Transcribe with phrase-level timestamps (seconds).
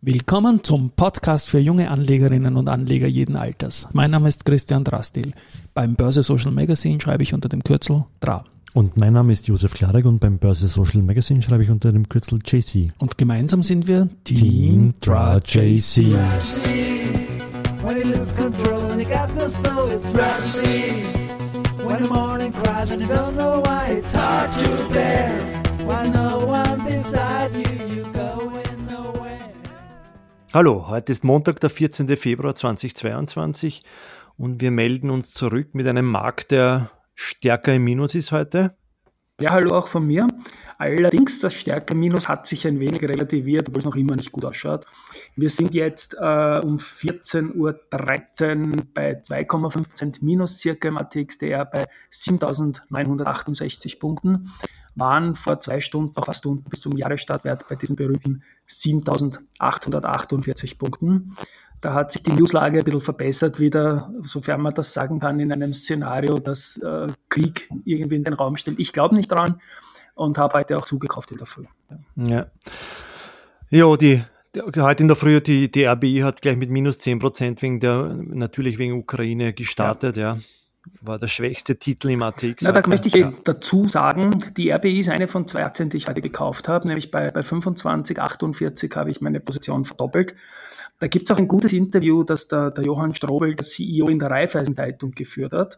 [0.00, 3.88] Willkommen zum Podcast für junge Anlegerinnen und Anleger jeden Alters.
[3.94, 5.32] Mein Name ist Christian Drastil.
[5.74, 8.44] Beim Börse Social Magazine schreibe ich unter dem Kürzel DRA.
[8.74, 12.08] Und mein Name ist Josef Klarek und beim Börse Social Magazine schreibe ich unter dem
[12.08, 12.92] Kürzel JC.
[12.98, 16.12] Und gemeinsam sind wir Team, Team DRA JC.
[17.82, 18.02] When
[30.58, 32.16] Hallo, heute ist Montag, der 14.
[32.16, 33.84] Februar 2022
[34.36, 38.74] und wir melden uns zurück mit einem Markt, der stärker im Minus ist heute.
[39.40, 40.26] Ja, hallo auch von mir.
[40.78, 44.44] Allerdings, das stärker Minus hat sich ein wenig relativiert, obwohl es noch immer nicht gut
[44.44, 44.84] ausschaut.
[45.36, 47.78] Wir sind jetzt äh, um 14.13 Uhr
[48.92, 54.50] bei 2,5% Minus circa im ATXDR bei 7.968 Punkten
[54.98, 61.32] waren vor zwei Stunden noch fast unten bis zum Jahresstartwert bei diesen berühmten 7.848 Punkten.
[61.80, 65.52] Da hat sich die Newslage ein bisschen verbessert wieder, sofern man das sagen kann, in
[65.52, 68.80] einem Szenario, dass äh, Krieg irgendwie in den Raum stellt.
[68.80, 69.60] Ich glaube nicht dran
[70.14, 71.66] und habe heute auch zugekauft in der Früh.
[72.16, 72.48] Ja,
[73.70, 77.20] ja die, die, heute in der Früh, die, die RBI hat gleich mit minus 10
[77.20, 80.34] Prozent wegen der, natürlich wegen Ukraine gestartet, ja.
[80.34, 80.40] ja
[81.00, 82.62] war der schwächste Titel im ATX.
[82.62, 83.32] Na, da möchte ich ja.
[83.44, 87.10] dazu sagen, die RBI ist eine von zwei Aktien, die ich heute gekauft habe, nämlich
[87.10, 90.34] bei, bei 25, 48 habe ich meine Position verdoppelt.
[91.00, 94.18] Da gibt es auch ein gutes Interview, das der, der Johann Strobel, der CEO in
[94.18, 95.76] der Raiffeisen-Zeitung geführt hat.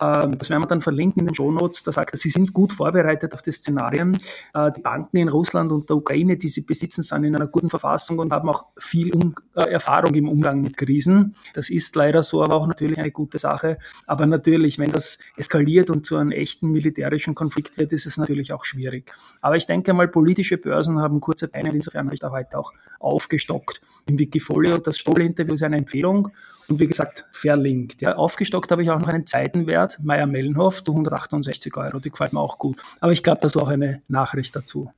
[0.00, 1.82] Ähm, das werden wir dann verlinken in den Shownotes.
[1.82, 4.16] Da sagt er, sie sind gut vorbereitet auf die Szenarien.
[4.54, 7.68] Äh, die Banken in Russland und der Ukraine, die sie besitzen, sind in einer guten
[7.68, 11.34] Verfassung und haben auch viel um, äh, Erfahrung im Umgang mit Krisen.
[11.52, 13.76] Das ist leider so, aber auch natürlich eine gute Sache.
[14.06, 18.54] Aber natürlich, wenn das eskaliert und zu einem echten militärischen Konflikt wird, ist es natürlich
[18.54, 19.12] auch schwierig.
[19.42, 21.68] Aber ich denke mal, politische Börsen haben kurze Beine.
[21.74, 23.82] Insofern habe ich da heute auch aufgestockt.
[24.06, 26.28] Im Wikifolio Stolle und das Stolle-Interview ist eine Empfehlung
[26.68, 28.00] und wie gesagt verlinkt.
[28.00, 28.16] Ja.
[28.16, 32.58] Aufgestockt habe ich auch noch einen Zeitenwert, Meier Mellenhof, 168 Euro, die gefällt mir auch
[32.58, 32.76] gut.
[33.00, 34.90] Aber ich glaube, das war auch eine Nachricht dazu.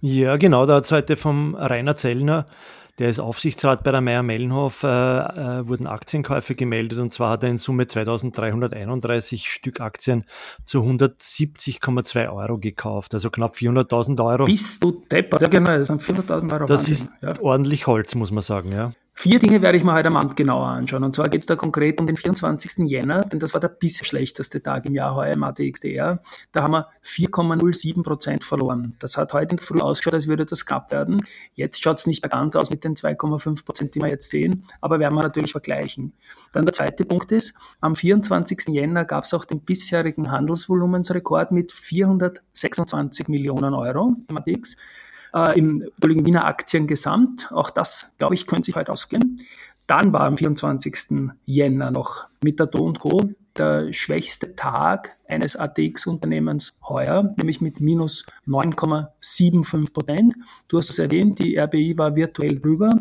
[0.00, 2.46] Ja, genau, da hat es heute vom Rainer Zellner
[2.98, 7.42] der ist Aufsichtsrat bei der Meier Mellenhof, äh, äh, wurden Aktienkäufe gemeldet und zwar hat
[7.42, 10.24] er in Summe 2331 Stück Aktien
[10.64, 14.44] zu 170,2 Euro gekauft, also knapp 400.000 Euro.
[14.44, 15.40] Bist du deppert?
[15.40, 16.66] Ja genau, das sind 400.000 Euro.
[16.66, 16.94] Das Wahnsinn.
[16.94, 17.32] ist ja.
[17.40, 18.90] ordentlich Holz, muss man sagen, ja.
[19.14, 21.04] Vier Dinge werde ich mir heute am Abend genauer anschauen.
[21.04, 22.88] Und zwar geht es da konkret um den 24.
[22.88, 26.18] Jänner, denn das war der bisher schlechteste Tag im Jahr heuer im ATXDR.
[26.50, 28.96] Da haben wir 4,07 Prozent verloren.
[29.00, 31.24] Das hat heute in der Früh ausgeschaut, als würde das knapp werden.
[31.54, 34.64] Jetzt schaut es nicht mehr ganz aus mit den 2,5 Prozent, die wir jetzt sehen,
[34.80, 36.14] aber werden wir natürlich vergleichen.
[36.52, 38.68] Dann der zweite Punkt ist, am 24.
[38.68, 44.76] Jänner gab es auch den bisherigen Handelsvolumensrekord mit 426 Millionen Euro im ATX
[45.34, 47.50] äh, im Wiener Aktien gesamt.
[47.52, 49.40] Auch das, glaube ich, könnte sich heute ausgehen.
[49.86, 51.30] Dann war am 24.
[51.44, 53.20] Jänner noch mit der Do Co.
[53.56, 60.34] der schwächste Tag eines ATX-Unternehmens heuer, nämlich mit minus 9,75 Prozent.
[60.68, 62.96] Du hast es erwähnt, die RBI war virtuell drüber.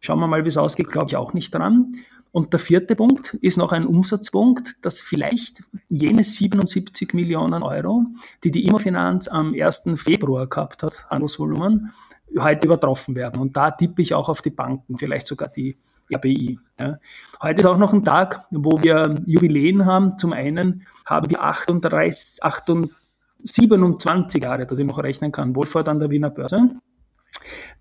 [0.00, 1.92] Schauen wir mal, wie es ausgeht, glaube ich auch nicht dran.
[2.34, 8.06] Und der vierte Punkt ist noch ein Umsatzpunkt, dass vielleicht jene 77 Millionen Euro,
[8.42, 9.92] die die Immofinanz am 1.
[9.94, 11.92] Februar gehabt hat, Handelsvolumen,
[12.36, 13.40] heute übertroffen werden.
[13.40, 15.76] Und da tippe ich auch auf die Banken, vielleicht sogar die
[16.12, 16.58] RBI.
[16.80, 16.98] Ja.
[17.40, 20.18] Heute ist auch noch ein Tag, wo wir Jubiläen haben.
[20.18, 22.96] Zum einen haben wir 38, 28,
[23.44, 26.68] 27 Jahre, dass ich noch rechnen kann, Wohlfahrt an der Wiener Börse.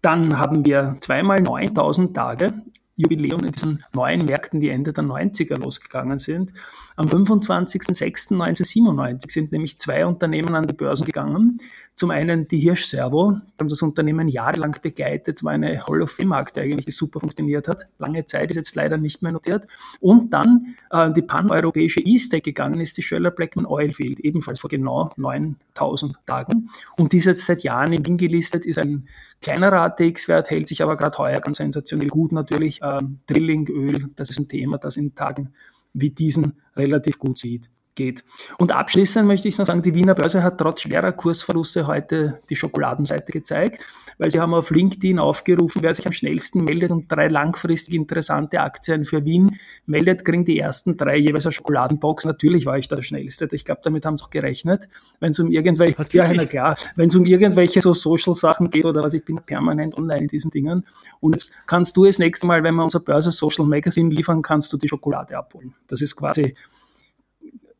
[0.03, 2.53] Dann haben wir zweimal 9000 Tage
[2.95, 6.53] Jubiläum in diesen neuen Märkten, die Ende der 90er losgegangen sind.
[6.95, 11.57] Am 25.06.1997 sind nämlich zwei Unternehmen an die Börsen gegangen.
[11.95, 16.61] Zum einen die Hirsch Servo, haben das Unternehmen jahrelang begleitet, war eine Hall of Fame-Akte
[16.61, 17.87] eigentlich, die super funktioniert hat.
[17.99, 19.67] Lange Zeit ist jetzt leider nicht mehr notiert.
[19.99, 25.11] Und dann äh, die pan-europäische E-Stack gegangen ist, die Schöller Blackman Oilfield, ebenfalls vor genau
[25.17, 26.67] 9000 Tagen.
[26.97, 29.07] Und die ist jetzt seit Jahren in Wien gelistet, ist ein
[29.41, 34.39] kleinerer ATX-Wert, hält sich aber gerade heuer ganz sensationell gut natürlich ähm, Drillingöl, das ist
[34.39, 35.53] ein Thema, das in Tagen
[35.94, 38.24] wie diesen relativ gut sieht geht.
[38.57, 42.56] Und abschließend möchte ich noch sagen, die Wiener Börse hat trotz schwerer Kursverluste heute die
[42.56, 43.84] Schokoladenseite gezeigt,
[44.18, 48.60] weil sie haben auf LinkedIn aufgerufen, wer sich am schnellsten meldet und drei langfristig interessante
[48.62, 52.25] Aktien für Wien meldet, kriegen die ersten drei jeweils eine Schokoladenbox.
[52.25, 53.48] Natürlich war ich da der Schnellste.
[53.51, 54.88] Ich glaube, damit haben sie auch gerechnet.
[55.19, 59.04] Wenn es um irgendwelche, ja, na klar, wenn es um irgendwelche so Social-Sachen geht oder
[59.04, 60.86] was, ich bin permanent online in diesen Dingen.
[61.19, 64.72] Und jetzt kannst du das nächste Mal, wenn wir unser Börse Social Magazine liefern, kannst
[64.74, 65.74] du die Schokolade abholen.
[65.88, 66.56] Das ist quasi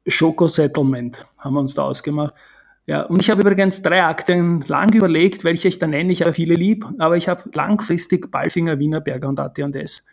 [0.08, 2.34] Schoko-Settlement haben wir uns da ausgemacht.
[2.86, 6.12] Ja, und ich habe übrigens drei Aktien lang überlegt, welche ich da nenne.
[6.12, 10.06] Ich habe viele lieb, aber ich habe langfristig Balfinger, Wienerberger und AT&S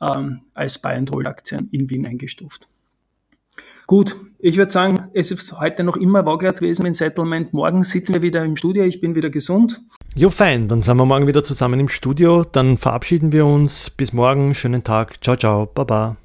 [0.00, 2.68] ähm, als Buy-and-Hold-Aktien in Wien eingestuft.
[3.86, 7.52] Gut, ich würde sagen, es ist heute noch immer wackelt gewesen mit Settlement.
[7.52, 9.82] Morgen sitzen wir wieder im Studio, ich bin wieder gesund.
[10.14, 12.44] Jo, fein, dann sind wir morgen wieder zusammen im Studio.
[12.44, 13.90] Dann verabschieden wir uns.
[13.90, 15.22] Bis morgen, schönen Tag.
[15.22, 16.16] Ciao, ciao, baba.